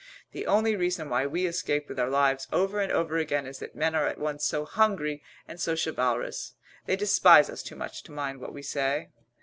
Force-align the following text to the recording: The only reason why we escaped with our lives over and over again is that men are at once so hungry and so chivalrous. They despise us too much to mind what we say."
The 0.31 0.47
only 0.47 0.75
reason 0.75 1.09
why 1.09 1.27
we 1.27 1.45
escaped 1.45 1.87
with 1.87 1.99
our 1.99 2.09
lives 2.09 2.47
over 2.51 2.79
and 2.79 2.91
over 2.91 3.17
again 3.19 3.45
is 3.45 3.59
that 3.59 3.75
men 3.75 3.93
are 3.93 4.07
at 4.07 4.17
once 4.17 4.43
so 4.43 4.65
hungry 4.65 5.21
and 5.47 5.61
so 5.61 5.75
chivalrous. 5.75 6.53
They 6.87 6.95
despise 6.95 7.51
us 7.51 7.61
too 7.61 7.75
much 7.75 8.01
to 8.05 8.11
mind 8.11 8.41
what 8.41 8.51
we 8.51 8.63
say." 8.63 9.09